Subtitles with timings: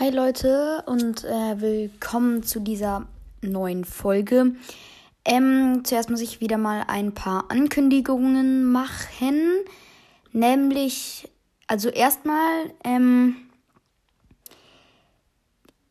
[0.00, 3.08] Hi Leute und äh, willkommen zu dieser
[3.42, 4.52] neuen Folge.
[5.24, 9.40] Ähm, zuerst muss ich wieder mal ein paar Ankündigungen machen.
[10.32, 11.28] Nämlich,
[11.66, 13.38] also erstmal, ähm,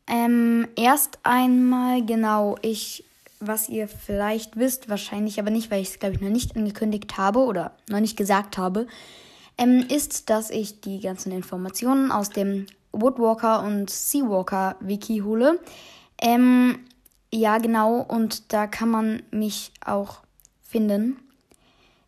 [0.06, 3.04] ähm, erst einmal, genau, ich,
[3.40, 7.18] was ihr vielleicht wisst, wahrscheinlich aber nicht, weil ich es, glaube ich, noch nicht angekündigt
[7.18, 8.86] habe oder noch nicht gesagt habe,
[9.58, 15.60] ähm, ist, dass ich die ganzen Informationen aus dem Woodwalker und Seawalker Wiki hole.
[16.20, 16.80] Ähm,
[17.32, 20.18] ja, genau, und da kann man mich auch
[20.62, 21.16] finden.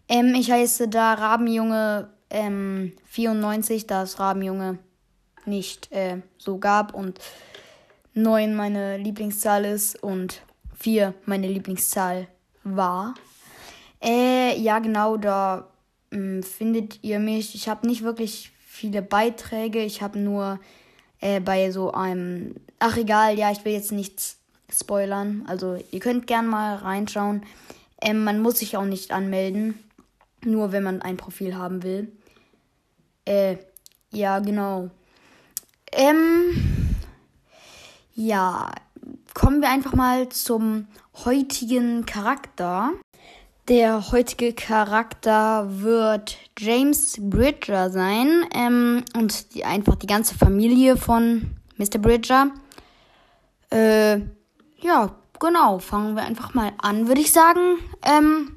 [0.09, 4.79] Ähm, ich heiße da Rabenjunge ähm, 94, da es Rabenjunge
[5.47, 7.19] nicht äh, so gab und
[8.15, 10.43] 9 meine Lieblingszahl ist und
[10.79, 12.29] 4 meine Lieblingszahl
[12.65, 13.15] war.
[14.03, 15.69] Äh, ja, genau, da
[16.11, 17.55] mh, hm, findet ihr mich.
[17.55, 19.83] Ich habe nicht wirklich viele Beiträge.
[19.83, 20.59] Ich habe nur
[21.21, 22.55] äh, bei so einem.
[22.79, 24.39] Ach, egal, ja, ich will jetzt nichts
[24.73, 25.45] spoilern.
[25.47, 27.43] Also, ihr könnt gern mal reinschauen.
[28.01, 29.79] Ähm, man muss sich auch nicht anmelden.
[30.43, 32.11] Nur wenn man ein Profil haben will.
[33.27, 33.59] Äh,
[34.11, 34.89] ja, genau.
[35.93, 36.97] Ähm,
[38.15, 38.73] ja,
[39.35, 40.87] kommen wir einfach mal zum
[41.27, 42.93] heutigen Charakter.
[43.71, 51.53] Der heutige Charakter wird James Bridger sein ähm, und die, einfach die ganze Familie von
[51.77, 51.99] Mr.
[51.99, 52.49] Bridger.
[53.71, 54.23] Äh,
[54.81, 57.79] ja, genau, fangen wir einfach mal an, würde ich sagen.
[58.03, 58.57] Ähm,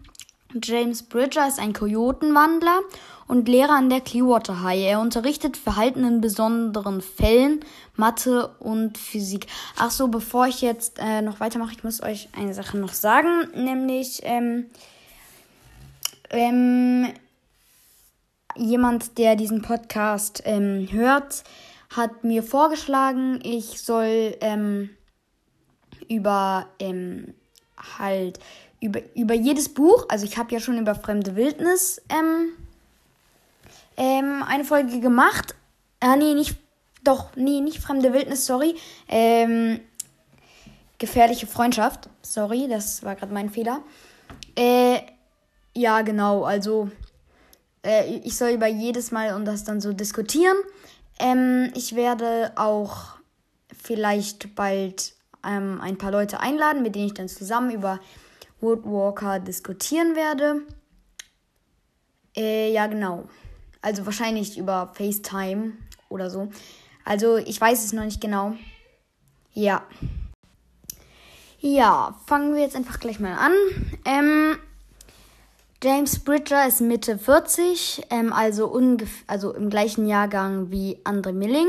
[0.64, 2.80] James Bridger ist ein Kojotenwandler
[3.28, 4.82] und Lehrer an der Clearwater High.
[4.82, 7.60] Er unterrichtet Verhalten in besonderen Fällen,
[7.96, 9.46] Mathe und Physik.
[9.78, 13.48] Ach so, bevor ich jetzt äh, noch weitermache, ich muss euch eine Sache noch sagen,
[13.54, 14.72] nämlich ähm,
[16.34, 17.14] ähm,
[18.56, 21.44] jemand, der diesen Podcast ähm, hört,
[21.96, 24.90] hat mir vorgeschlagen, ich soll ähm,
[26.10, 27.34] über ähm,
[27.98, 28.40] halt
[28.82, 32.50] über, über jedes Buch, also ich habe ja schon über fremde Wildnis ähm,
[33.96, 35.56] ähm, eine Folge gemacht.
[36.02, 36.58] Ah, nee, nicht,
[37.04, 38.76] doch, nee, nicht fremde Wildnis, sorry.
[39.08, 39.80] Ähm,
[40.98, 43.82] gefährliche Freundschaft, sorry, das war gerade mein Fehler.
[44.58, 45.00] Äh,
[45.76, 46.44] ja, genau.
[46.44, 46.90] Also,
[47.86, 50.58] äh, ich soll über jedes Mal und das dann so diskutieren.
[51.20, 53.18] Ähm, ich werde auch
[53.82, 55.14] vielleicht bald
[55.46, 58.00] ähm, ein paar Leute einladen, mit denen ich dann zusammen über
[58.62, 60.62] Woodwalker diskutieren werde.
[62.36, 63.28] Äh, ja, genau.
[63.82, 65.74] Also wahrscheinlich über FaceTime
[66.10, 66.50] oder so.
[67.04, 68.56] Also ich weiß es noch nicht genau.
[69.52, 69.86] Ja.
[71.60, 73.54] Ja, fangen wir jetzt einfach gleich mal an.
[74.06, 74.58] Ähm,
[75.84, 78.80] James Bridger ist Mitte 40, ähm, also,
[79.28, 81.68] also im gleichen Jahrgang wie Andre Milling.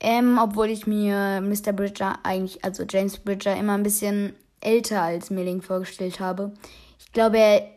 [0.00, 1.72] Ähm, obwohl ich mir Mr.
[1.72, 6.52] Bridger eigentlich, also James Bridger, immer ein bisschen älter als Milling vorgestellt habe.
[6.98, 7.70] Ich glaube, er.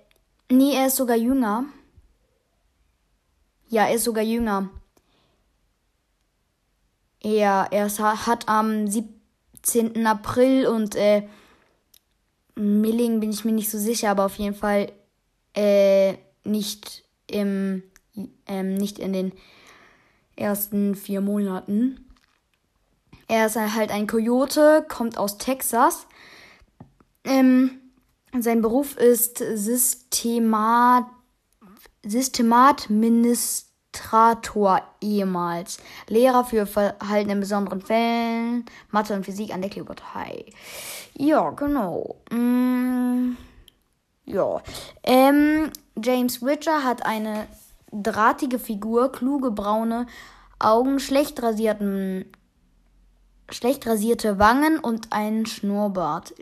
[0.51, 1.65] Nee, er ist sogar jünger.
[3.67, 4.71] Ja, er ist sogar jünger.
[7.21, 7.87] Ja, er
[8.25, 10.07] hat am 17.
[10.07, 11.27] April und äh,
[12.55, 14.91] Milling bin ich mir nicht so sicher, aber auf jeden Fall
[15.59, 17.83] äh, nicht im
[18.47, 19.31] ähm, nicht in den
[20.35, 22.05] ersten vier Monaten.
[23.27, 26.07] Er ist halt ein Coyote, kommt aus Texas.
[27.25, 27.79] Ähm,
[28.37, 31.05] sein Beruf ist Systemat,
[32.03, 35.77] Systematministrator ehemals.
[36.07, 40.45] Lehrer für Verhalten in besonderen Fällen, Mathe und Physik an der High.
[41.15, 42.15] Ja, genau.
[42.31, 43.35] Mm.
[44.29, 44.61] Ja.
[45.03, 47.47] Ähm, James Witcher hat eine
[47.91, 50.05] drahtige Figur, kluge braune
[50.59, 52.25] Augen, schlecht rasierten
[53.51, 56.35] schlecht rasierte Wangen und einen Schnurrbart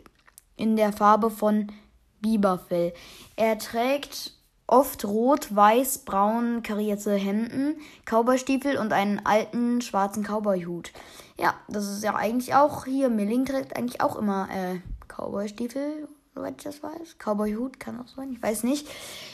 [0.56, 1.72] in der Farbe von
[2.20, 2.92] Biberfell.
[3.36, 4.34] Er trägt
[4.66, 10.92] oft rot, weiß, braun karierte Hemden, Cowboystiefel und einen alten schwarzen Cowboyhut.
[11.40, 13.08] Ja, das ist ja eigentlich auch hier.
[13.08, 16.08] Milling trägt eigentlich auch immer äh, Cowboystiefel
[16.38, 17.16] soweit ich das weiß.
[17.18, 18.88] Cowboy-Hut kann auch sein, ich weiß nicht.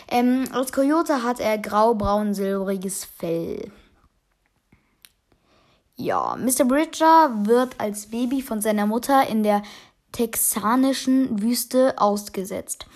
[0.09, 3.71] Ähm, als Coyote hat er grau-braun-silbriges Fell.
[5.97, 6.65] Ja, Mr.
[6.65, 9.63] Bridger wird als Baby von seiner Mutter in der
[10.13, 12.87] texanischen Wüste ausgesetzt,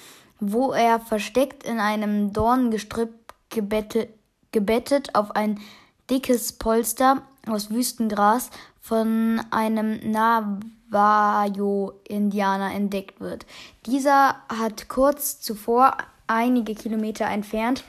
[0.41, 3.13] wo er versteckt in einem Dorngestrüpp
[3.51, 4.11] gebettet,
[4.53, 5.61] gebettet auf ein
[6.11, 8.51] dickes Polster aus Wüstengras
[8.81, 10.11] von einem
[10.91, 13.47] Navajo-Indianer entdeckt wird.
[13.87, 15.97] Dieser hat kurz zuvor,
[16.27, 17.85] einige Kilometer entfernt,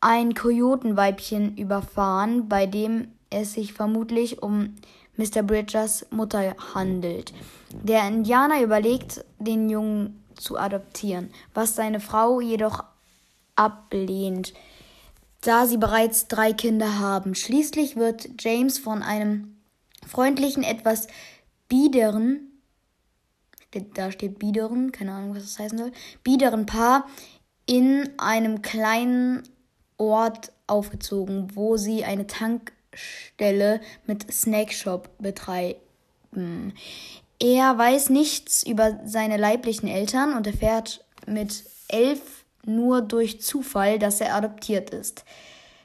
[0.00, 4.76] ein Kojotenweibchen überfahren, bei dem es sich vermutlich um
[5.16, 5.42] Mr.
[5.42, 7.32] Bridgers Mutter handelt.
[7.70, 12.82] Der Indianer überlegt, den Jungen zu adoptieren, was seine Frau jedoch
[13.56, 14.54] ablehnt,
[15.42, 17.34] da sie bereits drei Kinder haben.
[17.34, 19.60] Schließlich wird James von einem
[20.06, 21.08] freundlichen, etwas
[21.70, 22.60] biederen,
[23.94, 27.06] da steht biederen, keine Ahnung, was das heißen soll, biederen Paar
[27.64, 29.42] in einem kleinen
[29.96, 36.74] Ort aufgezogen, wo sie eine Tankstelle mit Snackshop betreiben.
[37.38, 44.20] Er weiß nichts über seine leiblichen Eltern und erfährt mit elf nur durch Zufall, dass
[44.20, 45.24] er adoptiert ist.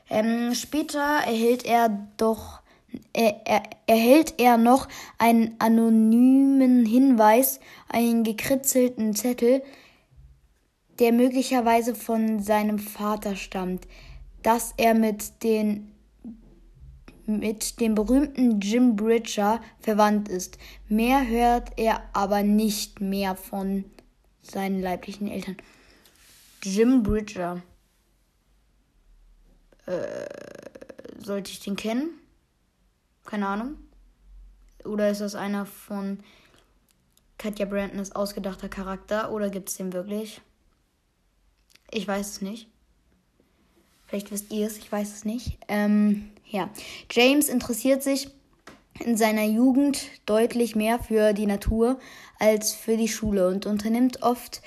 [0.10, 2.62] Ähm, später erhält er doch
[3.14, 4.88] er, er, erhält er noch
[5.18, 7.60] einen anonymen Hinweis,
[7.90, 9.64] einen gekritzelten Zettel,
[11.00, 13.88] der möglicherweise von seinem Vater stammt,
[14.44, 15.92] dass er mit den
[17.28, 20.60] mit dem berühmten Jim Bridger verwandt ist.
[20.88, 23.84] Mehr hört er aber nicht mehr von
[24.44, 25.58] seinen leiblichen Eltern.
[26.64, 27.64] Jim Bridger.
[29.88, 30.28] Äh,
[31.24, 32.10] sollte ich den kennen?
[33.26, 33.78] Keine Ahnung.
[34.84, 36.20] Oder ist das einer von
[37.38, 39.32] Katja Brandons ausgedachter Charakter?
[39.32, 40.42] Oder gibt es den wirklich?
[41.92, 42.70] Ich weiß es nicht.
[44.08, 45.58] Vielleicht wisst ihr es, ich weiß es nicht.
[45.68, 46.70] Ähm, ja.
[47.12, 48.30] James interessiert sich
[49.04, 52.00] in seiner Jugend deutlich mehr für die Natur
[52.40, 54.62] als für die Schule und unternimmt oft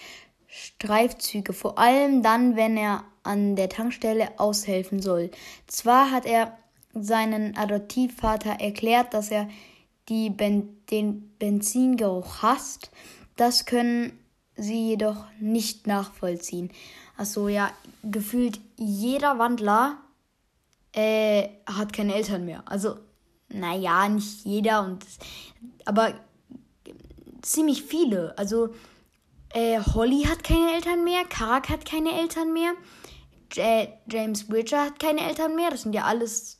[0.49, 5.31] Streifzüge, vor allem dann, wenn er an der Tankstelle aushelfen soll.
[5.67, 6.59] Zwar hat er
[6.95, 9.49] seinen Adoptivvater erklärt, dass er
[10.09, 12.91] die ben den Benzingeruch hasst,
[13.37, 14.19] das können
[14.57, 16.71] sie jedoch nicht nachvollziehen.
[17.17, 17.71] Achso, ja,
[18.03, 19.99] gefühlt jeder Wandler
[20.93, 22.63] äh, hat keine Eltern mehr.
[22.67, 22.97] Also,
[23.49, 25.05] naja, nicht jeder, und
[25.85, 26.15] aber
[27.43, 28.37] ziemlich viele.
[28.39, 28.75] Also,
[29.51, 32.73] äh, Holly hat keine Eltern mehr, Karak hat keine Eltern mehr,
[33.53, 35.71] J James Bridger hat keine Eltern mehr.
[35.71, 36.58] Das sind ja alles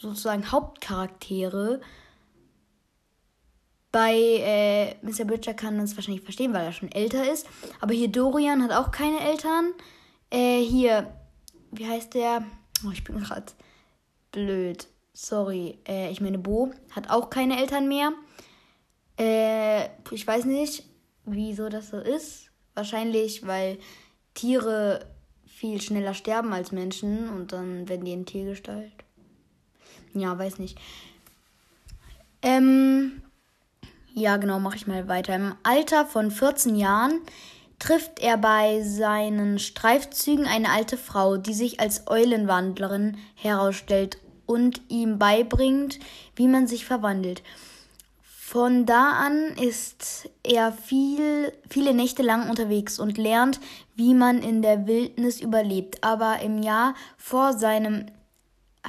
[0.00, 1.80] sozusagen Hauptcharaktere.
[3.92, 5.24] Bei äh, Mr.
[5.24, 7.46] Bridger kann man es wahrscheinlich verstehen, weil er schon älter ist.
[7.80, 9.72] Aber hier Dorian hat auch keine Eltern.
[10.30, 11.12] Äh, hier,
[11.72, 12.44] wie heißt der?
[12.86, 13.52] Oh, ich bin gerade
[14.30, 14.86] blöd.
[15.12, 15.78] Sorry.
[15.86, 18.12] Äh, ich meine, Bo hat auch keine Eltern mehr.
[19.18, 20.84] Äh, ich weiß nicht,
[21.24, 22.50] wieso das so ist.
[22.74, 23.78] Wahrscheinlich, weil
[24.34, 25.04] Tiere
[25.44, 28.92] viel schneller sterben als Menschen und dann werden die in Tiergestalt.
[30.14, 30.78] Ja, weiß nicht.
[32.42, 33.22] Ähm,
[34.14, 35.34] ja, genau, mache ich mal weiter.
[35.34, 37.20] Im Alter von 14 Jahren
[37.78, 45.18] trifft er bei seinen Streifzügen eine alte Frau, die sich als Eulenwandlerin herausstellt und ihm
[45.18, 45.98] beibringt,
[46.34, 47.42] wie man sich verwandelt.
[48.22, 53.60] Von da an ist er viel, viele Nächte lang unterwegs und lernt,
[53.94, 56.02] wie man in der Wildnis überlebt.
[56.02, 58.06] Aber im Jahr vor seinem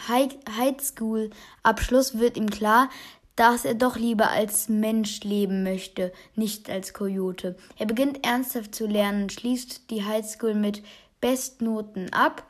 [0.07, 1.29] High School
[1.63, 2.89] Abschluss wird ihm klar,
[3.35, 7.55] dass er doch lieber als Mensch leben möchte, nicht als Kojote.
[7.77, 10.83] Er beginnt ernsthaft zu lernen, schließt die Highschool mit
[11.21, 12.43] Bestnoten ab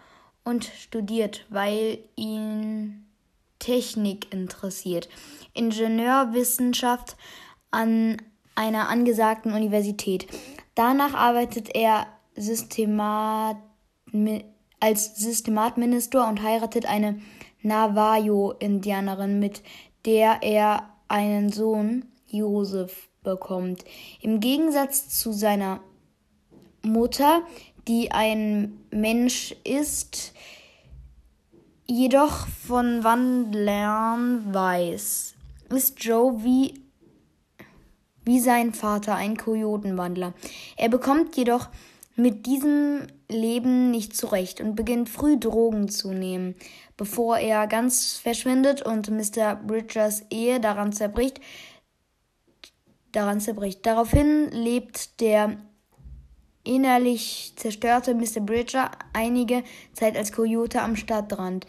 [0.44, 3.06] und studiert, weil ihn
[3.60, 5.08] Technik interessiert.
[5.54, 7.16] Ingenieurwissenschaft
[7.70, 8.18] an
[8.56, 10.28] einer angesagten Universität.
[10.76, 13.58] Danach arbeitet er Systemat,
[14.82, 17.22] als Systematminister und heiratet eine
[17.62, 19.62] Navajo-Indianerin, mit
[20.06, 23.86] der er einen Sohn, Josef, bekommt.
[24.22, 25.80] Im Gegensatz zu seiner
[26.82, 27.44] Mutter,
[27.88, 30.34] die ein Mensch ist,
[31.86, 35.36] jedoch von Wandlern weiß,
[35.70, 36.82] ist Joe wie,
[38.26, 40.34] wie sein Vater ein Kojotenwandler.
[40.78, 41.70] Er bekommt jedoch
[42.22, 46.56] mit diesem Leben nicht zurecht und beginnt früh Drogen zu nehmen,
[46.96, 49.56] bevor er ganz verschwindet und Mr.
[49.56, 51.42] Bridgers Ehe daran zerbricht.
[53.12, 53.86] Daran zerbricht.
[53.86, 55.58] Daraufhin lebt der
[56.64, 58.40] innerlich zerstörte Mr.
[58.40, 59.64] Bridger einige
[59.94, 61.66] Zeit als Coyote am Stadtrand,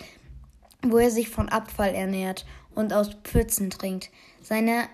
[0.83, 2.45] wo er sich von Abfall ernährt
[2.75, 4.11] und aus Pfützen trinkt.
[4.43, 4.85] Seine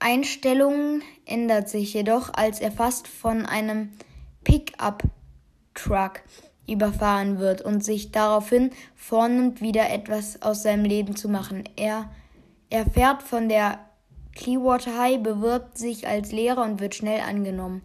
[0.00, 3.90] Einstellung ändert sich jedoch, als er fast von einem
[4.48, 6.22] Pickup-Truck
[6.66, 11.64] überfahren wird und sich daraufhin vornimmt, wieder etwas aus seinem Leben zu machen.
[11.76, 12.10] Er
[12.70, 13.78] erfährt von der
[14.34, 17.82] Clearwater High, bewirbt sich als Lehrer und wird schnell angenommen.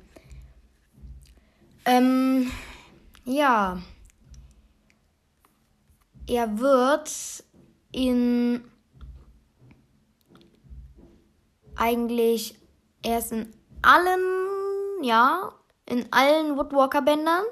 [1.85, 2.49] Ähm,
[3.25, 3.81] ja.
[6.27, 7.11] Er wird
[7.91, 8.63] in
[11.75, 12.55] eigentlich,
[13.01, 15.51] er ist in allen, ja,
[15.85, 17.43] in allen Woodwalker-Bändern.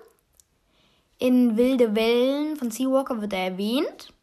[1.17, 4.13] In Wilde Wellen von Seawalker wird er erwähnt.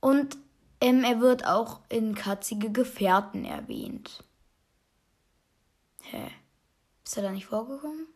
[0.00, 0.38] Und
[0.80, 4.24] ähm, er wird auch in Katzige Gefährten erwähnt.
[6.02, 6.30] Hä?
[7.04, 8.06] Ist er da nicht vorgekommen?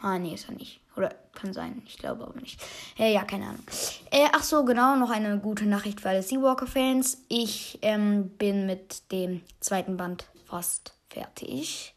[0.00, 0.80] Ah, nee, ist er nicht.
[0.96, 2.60] Oder kann sein, ich glaube aber nicht.
[2.98, 3.64] Äh, ja, keine Ahnung.
[4.10, 7.24] Äh, ach so, genau, noch eine gute Nachricht für alle Seawalker-Fans.
[7.28, 11.94] Ich ähm, bin mit dem zweiten Band fast fertig.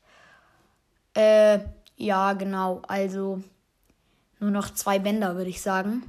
[1.14, 1.60] Äh,
[1.98, 3.44] ja, genau, also
[4.40, 6.04] nur noch zwei Bänder, würde ich sagen.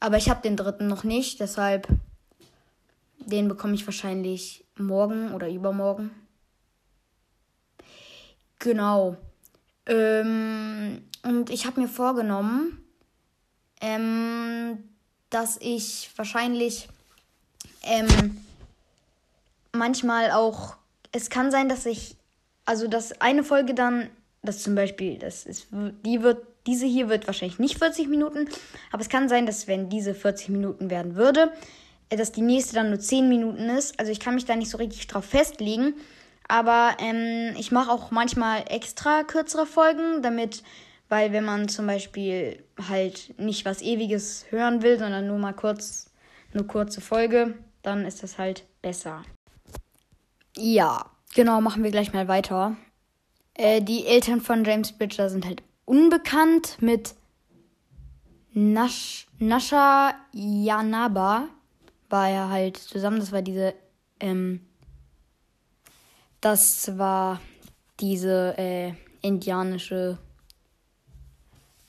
[0.00, 1.88] Aber ich habe den dritten noch nicht, deshalb
[3.18, 6.10] den bekomme ich wahrscheinlich morgen oder übermorgen.
[8.58, 9.16] Genau.
[9.86, 12.84] Ähm, und ich habe mir vorgenommen,
[13.80, 14.78] ähm,
[15.30, 16.88] dass ich wahrscheinlich
[17.82, 18.44] ähm,
[19.72, 20.76] manchmal auch.
[21.12, 22.16] Es kann sein, dass ich.
[22.68, 24.10] Also, dass eine Folge dann.
[24.42, 28.48] Das zum Beispiel, das ist, die wird, diese hier wird wahrscheinlich nicht 40 Minuten,
[28.92, 31.50] aber es kann sein, dass wenn diese 40 Minuten werden würde,
[32.08, 33.98] dass die nächste dann nur 10 Minuten ist.
[33.98, 35.94] Also ich kann mich da nicht so richtig drauf festlegen.
[36.46, 40.62] Aber ähm, ich mache auch manchmal extra kürzere Folgen, damit,
[41.08, 46.12] weil wenn man zum Beispiel halt nicht was Ewiges hören will, sondern nur mal kurz,
[46.54, 49.24] eine kurze Folge, dann ist das halt besser.
[50.56, 52.76] Ja, genau, machen wir gleich mal weiter.
[53.54, 57.14] Äh, die Eltern von James Bridger sind halt unbekannt mit
[58.52, 61.48] Nash, Nasha Yanaba
[62.08, 63.20] war er halt zusammen.
[63.20, 63.74] Das war diese
[64.20, 64.60] ähm,
[66.40, 67.40] das war
[68.00, 68.92] diese äh,
[69.22, 70.18] indianische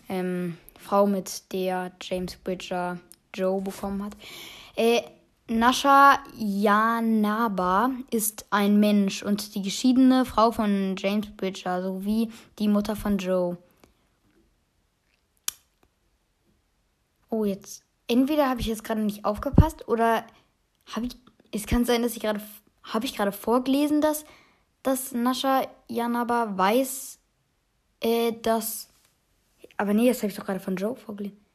[0.08, 3.00] ähm, Frau, mit der James Bridger
[3.34, 4.14] Joe bekommen hat.
[4.76, 5.04] Äh,
[5.50, 12.96] Nasha Yanaba ist ein Mensch und die geschiedene Frau von James Bridger sowie die Mutter
[12.96, 13.58] von Joe.
[17.30, 17.84] Oh, jetzt.
[18.08, 20.24] Entweder habe ich jetzt gerade nicht aufgepasst oder
[20.96, 21.18] habe ich.
[21.52, 22.42] Es kann sein, dass ich gerade
[22.84, 24.26] habe ich gerade vorgelesen, dass,
[24.84, 27.20] dass Nascha Janaba weiß,
[28.02, 28.90] äh, dass.
[29.78, 31.49] Aber nee, das habe ich doch gerade von Joe vorgelesen.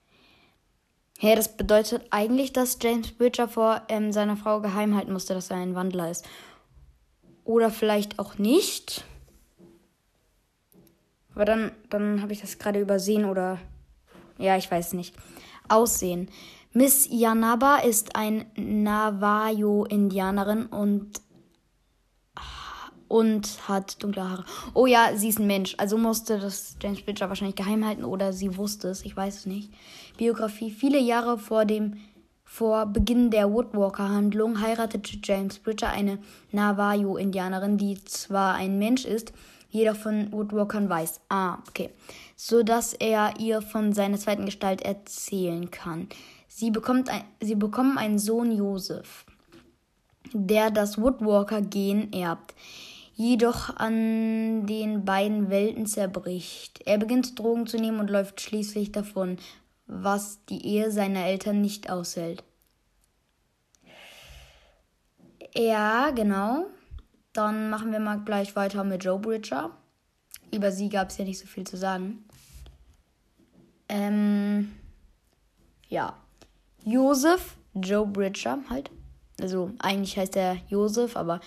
[1.18, 5.50] Hey, das bedeutet eigentlich, dass James Bridger vor ähm, seiner Frau geheim halten musste, dass
[5.50, 6.25] er ein Wandler ist.
[7.44, 9.04] Oder vielleicht auch nicht.
[11.35, 13.59] Aber dann, dann habe ich das gerade übersehen oder.
[14.38, 15.14] Ja, ich weiß nicht.
[15.68, 16.30] Aussehen.
[16.73, 21.21] Miss Yanaba ist ein Navajo-Indianerin und
[23.08, 24.44] und hat dunkle Haare.
[24.73, 25.75] Oh ja, sie ist ein Mensch.
[25.78, 29.04] Also musste das James Bridger wahrscheinlich geheim halten oder sie wusste es.
[29.04, 29.70] Ich weiß es nicht.
[30.16, 30.70] Biografie.
[30.70, 31.99] Viele Jahre vor dem
[32.44, 36.18] vor Beginn der Woodwalker-Handlung heiratete James Bridger eine
[36.52, 39.32] Navajo-Indianerin, die zwar ein Mensch ist,
[39.70, 41.20] jeder von Woodwalkern weiß.
[41.30, 41.90] Ah, okay.
[42.37, 46.08] So dass er ihr von seiner zweiten Gestalt erzählen kann.
[46.46, 49.26] Sie, bekommt ein, sie bekommen einen Sohn Joseph,
[50.32, 52.54] der das Woodwalker-Gen erbt
[53.14, 56.80] jedoch an den beiden Welten zerbricht.
[56.85, 59.38] Er beginnt Drogen zu nehmen und läuft schließlich davon,
[59.87, 62.42] was die Ehe seiner Eltern nicht aushält.
[65.54, 66.66] Ja, genau.
[67.33, 69.71] Dann machen wir mal gleich weiter mit Joe Bridger.
[70.52, 72.25] Über sie gab es ja nicht so viel zu sagen.
[73.88, 74.73] Ähm,
[75.88, 76.16] ja.
[76.85, 78.90] Joseph, Joe Bridger halt.
[79.40, 81.40] Also eigentlich heißt er Joseph, aber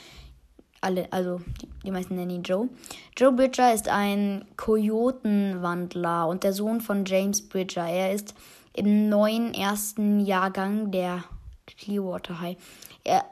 [0.82, 2.70] alle, also die, die meisten nennen ihn Joe.
[3.16, 7.88] Joe Bridger ist ein Kojotenwandler und der Sohn von James Bridger.
[7.88, 8.36] Er ist
[8.74, 11.24] im neuen ersten Jahrgang der
[11.66, 12.58] Clearwater High.
[13.04, 13.26] Er,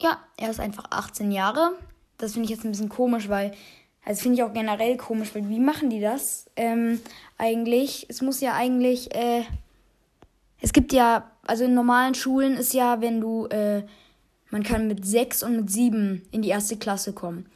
[0.00, 1.72] ja, er ist einfach 18 Jahre.
[2.16, 3.52] Das finde ich jetzt ein bisschen komisch, weil,
[4.04, 7.00] also finde ich auch generell komisch, weil wie machen die das ähm,
[7.38, 8.06] eigentlich?
[8.08, 9.44] Es muss ja eigentlich, äh,
[10.60, 13.82] es gibt ja, also in normalen Schulen ist ja, wenn du, äh,
[14.50, 17.46] man kann mit 6 und mit 7 in die erste Klasse kommen.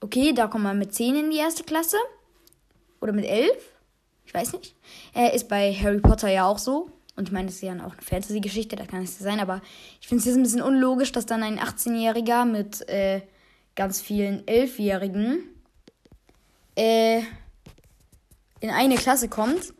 [0.00, 1.96] Okay, da kommt man mit 10 in die erste Klasse.
[3.00, 3.50] Oder mit 11.
[4.26, 4.74] Ich weiß nicht.
[5.14, 6.90] Äh, ist bei Harry Potter ja auch so.
[7.16, 9.40] Und ich meine, das ist ja auch eine Fantasy-Geschichte, da kann es ja sein.
[9.40, 9.60] Aber
[10.00, 13.22] ich finde es jetzt ein bisschen unlogisch, dass dann ein 18-Jähriger mit äh,
[13.74, 15.44] ganz vielen 11-Jährigen
[16.76, 17.20] äh,
[18.60, 19.74] in eine Klasse kommt.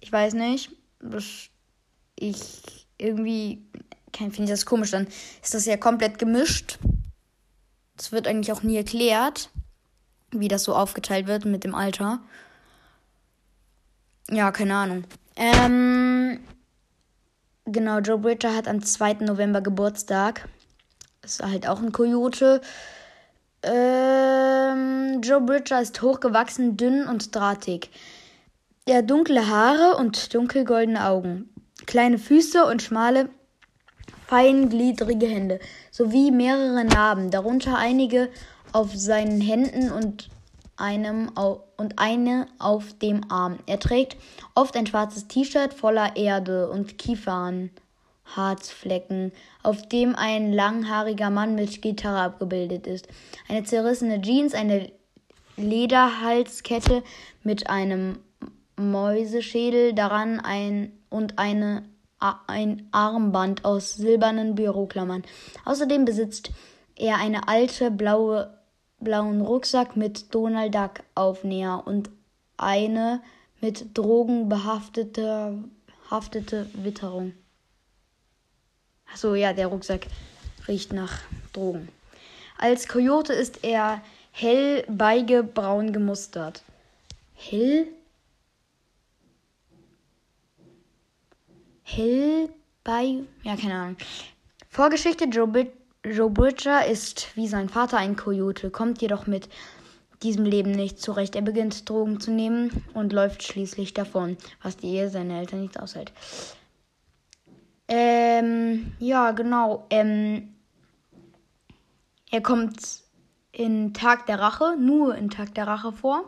[0.00, 0.70] Ich weiß nicht.
[2.16, 3.62] Ich irgendwie
[4.16, 5.06] finde ich das komisch, dann
[5.42, 6.78] ist das ja komplett gemischt.
[7.96, 9.50] Das wird eigentlich auch nie erklärt,
[10.30, 12.20] wie das so aufgeteilt wird mit dem Alter.
[14.30, 15.04] Ja, keine Ahnung.
[15.36, 16.40] Ähm,
[17.64, 19.14] genau, Joe Bridger hat am 2.
[19.20, 20.48] November Geburtstag.
[21.22, 22.60] ist halt auch ein Kojote.
[23.62, 27.90] Ähm, Joe Bridger ist hochgewachsen, dünn und drahtig.
[28.86, 31.50] Er hat dunkle Haare und dunkelgoldene Augen,
[31.86, 33.28] kleine Füße und schmale,
[34.30, 35.60] feingliedrige Hände,
[35.90, 38.28] sowie mehrere Narben, darunter einige
[38.72, 40.28] auf seinen Händen und
[40.76, 41.32] einem
[41.76, 43.58] und eine auf dem Arm.
[43.66, 44.16] Er trägt
[44.54, 49.32] oft ein schwarzes T-Shirt voller Erde und Kiefernharzflecken,
[49.64, 53.08] auf dem ein langhaariger Mann mit Gitarre abgebildet ist.
[53.48, 54.92] Eine zerrissene Jeans, eine
[55.56, 57.02] Lederhalskette
[57.42, 58.20] mit einem
[58.76, 61.82] Mäuseschädel daran ein und eine
[62.20, 65.24] ein Armband aus silbernen Büroklammern.
[65.64, 66.50] Außerdem besitzt
[66.96, 68.56] er eine alte blaue
[68.98, 72.10] blauen Rucksack mit Donald Duck Aufnäher und
[72.58, 73.22] eine
[73.60, 75.64] mit Drogen behaftete
[76.10, 77.32] haftete Witterung.
[79.12, 80.06] Achso, ja, der Rucksack
[80.68, 81.20] riecht nach
[81.52, 81.88] Drogen.
[82.58, 86.62] Als Coyote ist er hell beigebraun gemustert.
[87.34, 87.86] Hell?
[91.90, 92.48] Hell
[92.84, 93.18] bei.
[93.42, 93.96] Ja, keine Ahnung.
[94.68, 95.72] Vorgeschichte: Joe Bit
[96.04, 99.50] Joe Bridger ist wie sein Vater ein Kojote, kommt jedoch mit
[100.22, 101.36] diesem Leben nicht zurecht.
[101.36, 105.78] Er beginnt Drogen zu nehmen und läuft schließlich davon, was die Ehe seiner Eltern nicht
[105.78, 106.12] aushält.
[107.88, 109.86] Ähm, ja, genau.
[109.90, 110.54] Ähm,
[112.30, 113.02] er kommt
[113.52, 116.24] in Tag der Rache, nur in Tag der Rache vor.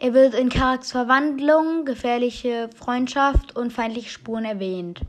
[0.00, 5.00] Er wird in Charakterverwandlung, gefährliche Freundschaft und feindliche Spuren erwähnt.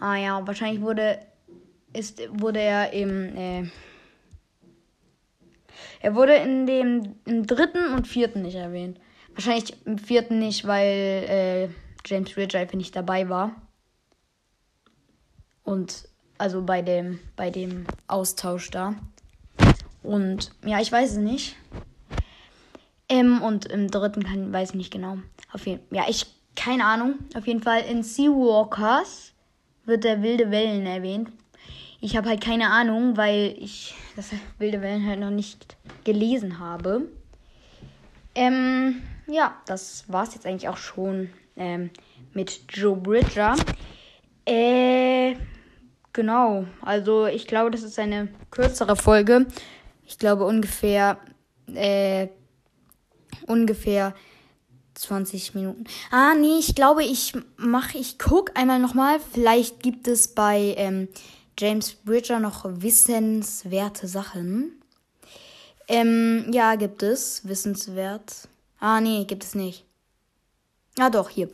[0.00, 1.20] Ah ja, wahrscheinlich wurde
[1.92, 3.70] ist wurde er im äh,
[6.00, 8.98] er wurde in dem im dritten und vierten nicht erwähnt.
[9.34, 11.68] Wahrscheinlich im vierten nicht, weil äh,
[12.06, 13.54] James Ridge einfach nicht dabei war.
[15.62, 18.96] Und also bei dem bei dem Austausch da.
[20.02, 21.56] Und ja, ich weiß es nicht.
[23.08, 25.18] Ähm, und im dritten kann, weiß ich nicht genau.
[25.52, 26.26] Auf jeden Ja, ich
[26.58, 27.14] keine Ahnung.
[27.36, 29.32] Auf jeden Fall in Seawalkers
[29.84, 31.30] wird der wilde Wellen erwähnt.
[32.00, 37.08] Ich habe halt keine Ahnung, weil ich das wilde Wellen halt noch nicht gelesen habe.
[38.34, 41.90] Ähm, ja, das war's jetzt eigentlich auch schon ähm,
[42.34, 43.56] mit Joe Bridger.
[44.44, 45.36] Äh,
[46.12, 46.66] genau.
[46.82, 49.46] Also ich glaube, das ist eine kürzere Folge.
[50.04, 51.18] Ich glaube ungefähr,
[51.74, 52.28] äh,
[53.46, 54.14] ungefähr
[54.94, 55.84] 20 Minuten.
[56.10, 59.20] Ah, nee, ich glaube, ich mache, ich gucke einmal nochmal.
[59.32, 61.08] Vielleicht gibt es bei ähm,
[61.58, 64.72] James Bridger noch wissenswerte Sachen.
[65.86, 67.46] Ähm, ja, gibt es.
[67.48, 68.48] Wissenswert.
[68.80, 69.84] Ah, nee, gibt es nicht.
[70.98, 71.48] Ah, doch, hier.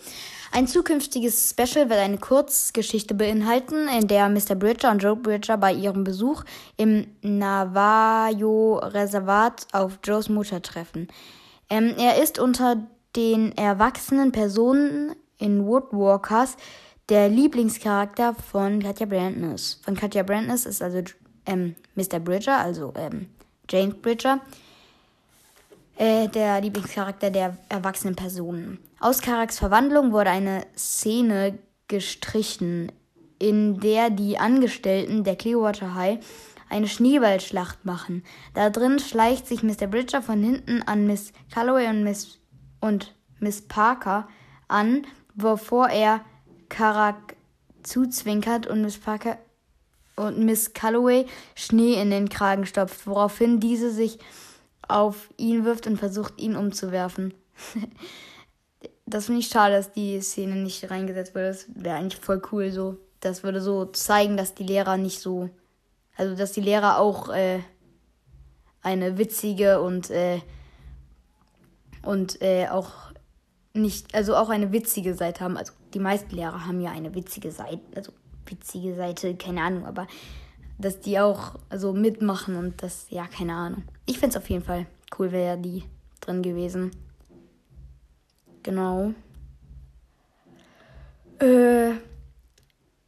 [0.53, 4.55] Ein zukünftiges Special wird eine Kurzgeschichte beinhalten, in der Mr.
[4.55, 6.45] Bridger und Joe Bridger bei ihrem Besuch
[6.77, 11.09] im Navajo-Reservat auf Joes Mutter treffen.
[11.75, 16.57] Ähm, er ist unter den erwachsenen Personen in Woodwalkers
[17.09, 19.81] der Lieblingscharakter von Katja Brandness.
[19.83, 21.03] Von Katja Brandness ist also
[21.47, 22.21] ähm, Mr.
[22.21, 23.27] Bridger, also ähm,
[23.69, 24.39] James Bridger,
[25.97, 28.79] äh, der Lieblingscharakter der erwachsenen Personen.
[29.01, 31.59] Aus Karaks Verwandlung wurde eine Szene
[31.89, 32.93] gestrichen,
[33.41, 36.21] in der die Angestellten der Clearwater High
[36.75, 38.25] eine Schneeballschlacht machen.
[38.53, 39.87] Da drin schleicht sich Mr.
[39.87, 42.41] Bridger von hinten an Miss Calloway und Miss
[42.81, 44.27] und Miss Parker
[44.67, 45.07] an,
[45.37, 46.25] bevor er
[46.69, 47.37] Karak
[47.85, 49.39] zuzwinkert und Miss Parker
[50.17, 54.19] und Miss Calloway Schnee in den Kragen stopft, woraufhin diese sich
[54.89, 57.35] auf ihn wirft und versucht, ihn umzuwerfen.
[59.07, 61.49] das finde ich schade, dass die Szene nicht reingesetzt wurde.
[61.49, 62.97] Das wäre eigentlich voll cool so.
[63.21, 65.51] Das würde so zeigen, dass die Lehrer nicht so.
[66.17, 67.61] Also, dass die Lehrer auch äh,
[68.83, 70.41] eine witzige und äh,
[72.03, 72.91] und äh, auch
[73.73, 75.57] nicht, also auch eine witzige Seite haben.
[75.57, 78.13] Also die meisten Lehrer haben ja eine witzige Seite, also
[78.47, 80.07] witzige Seite, keine Ahnung, aber
[80.79, 83.85] dass die auch so mitmachen und das, ja, keine Ahnung.
[84.07, 84.87] Ich fände es auf jeden Fall
[85.19, 85.85] cool, wäre die
[86.21, 86.91] drin gewesen.
[88.63, 89.13] Genau.
[91.41, 91.93] Äh,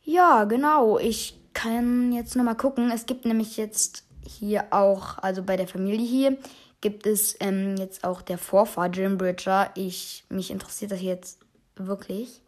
[0.02, 0.98] ja, genau.
[0.98, 2.90] Ich kann jetzt nochmal gucken.
[2.90, 6.38] Es gibt nämlich jetzt hier auch, also bei der Familie hier,
[6.82, 9.70] gibt es ähm, jetzt auch der Vorfahr Jim Bridger.
[9.74, 11.40] Ich, mich interessiert das jetzt
[11.74, 12.42] wirklich.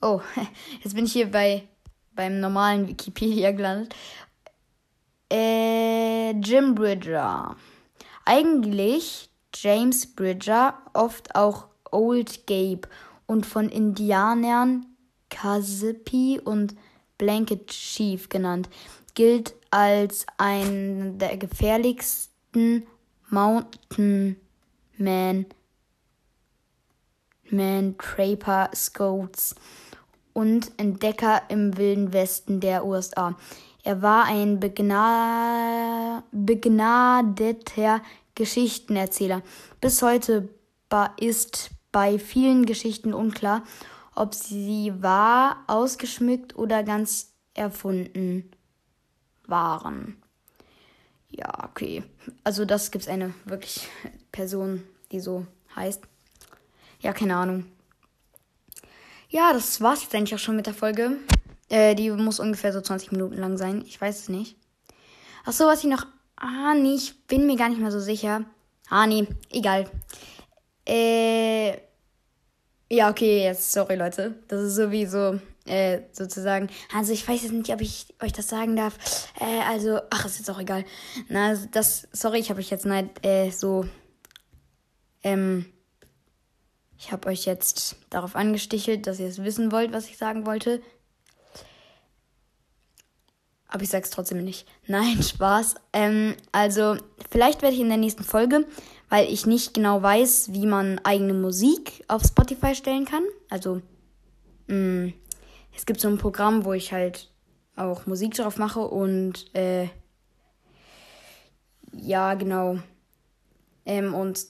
[0.00, 0.20] Oh,
[0.84, 1.64] jetzt bin ich hier bei
[2.12, 3.94] beim normalen Wikipedia gelandet.
[5.32, 7.56] Äh, Jim Bridger.
[8.24, 12.82] Eigentlich James Bridger, oft auch Old Gabe
[13.26, 14.86] und von Indianern
[15.28, 16.76] Kazipi und
[17.20, 18.70] Blanket Chief genannt.
[19.14, 22.86] Gilt als ein der gefährlichsten
[23.28, 24.36] Mountain
[24.96, 25.44] Man,
[27.98, 29.54] Traper Scouts
[30.32, 33.36] und Entdecker im Wilden Westen der USA.
[33.82, 38.00] Er war ein begna begnadeter
[38.34, 39.42] Geschichtenerzähler.
[39.82, 40.48] Bis heute
[41.18, 43.64] ist bei vielen Geschichten unklar,
[44.20, 48.50] ob sie wahr, ausgeschmückt oder ganz erfunden
[49.46, 50.22] waren.
[51.30, 52.02] Ja, okay.
[52.44, 53.88] Also das gibt es eine wirklich
[54.30, 56.02] Person, die so heißt.
[57.00, 57.64] Ja, keine Ahnung.
[59.30, 61.16] Ja, das war's jetzt eigentlich auch schon mit der Folge.
[61.70, 63.82] Äh, die muss ungefähr so 20 Minuten lang sein.
[63.86, 64.58] Ich weiß es nicht.
[65.46, 66.06] Ach so, was ich noch.
[66.36, 68.44] Ah, nee, ich bin mir gar nicht mehr so sicher.
[68.90, 69.90] Ah, nee, egal.
[70.86, 71.89] Äh.
[72.92, 74.34] Ja, okay, jetzt, sorry, Leute.
[74.48, 76.68] Das ist sowieso, äh, sozusagen.
[76.92, 79.28] Also, ich weiß jetzt nicht, ob ich euch das sagen darf.
[79.38, 80.84] Äh, also, ach, ist jetzt auch egal.
[81.28, 83.86] Na, das, sorry, ich habe euch jetzt nicht, äh, so,
[85.22, 85.66] ähm,
[86.98, 90.82] ich habe euch jetzt darauf angestichelt, dass ihr es wissen wollt, was ich sagen wollte.
[93.70, 94.66] Aber ich sag's trotzdem nicht.
[94.86, 95.76] Nein, Spaß.
[95.92, 96.96] Ähm, also,
[97.30, 98.66] vielleicht werde ich in der nächsten Folge,
[99.08, 103.22] weil ich nicht genau weiß, wie man eigene Musik auf Spotify stellen kann.
[103.48, 103.80] Also,
[104.66, 105.12] mh, mm,
[105.76, 107.30] es gibt so ein Programm, wo ich halt
[107.76, 109.88] auch Musik drauf mache und äh,
[111.92, 112.78] ja, genau.
[113.86, 114.44] Ähm, und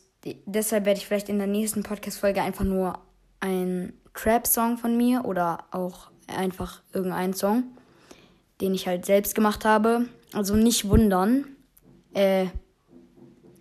[0.47, 2.99] deshalb werde ich vielleicht in der nächsten Podcast-Folge einfach nur
[3.41, 7.65] einen Trap-Song von mir oder auch einfach irgendeinen Song,
[8.61, 10.07] den ich halt selbst gemacht habe.
[10.33, 11.45] Also nicht wundern.
[12.15, 12.47] Äh,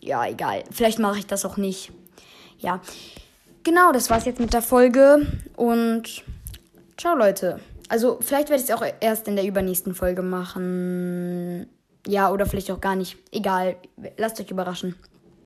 [0.01, 0.63] ja, egal.
[0.71, 1.91] Vielleicht mache ich das auch nicht.
[2.57, 2.81] Ja.
[3.63, 5.27] Genau, das war's jetzt mit der Folge.
[5.55, 6.23] Und
[6.97, 7.59] ciao, Leute.
[7.89, 11.67] Also, vielleicht werde ich es auch erst in der übernächsten Folge machen.
[12.07, 13.17] Ja, oder vielleicht auch gar nicht.
[13.31, 13.77] Egal.
[14.17, 14.95] Lasst euch überraschen.